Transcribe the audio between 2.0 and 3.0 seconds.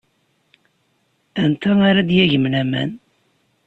d-yagmen aman?